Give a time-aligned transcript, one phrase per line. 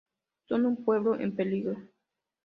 [0.47, 1.77] Son un pueblo en peligro.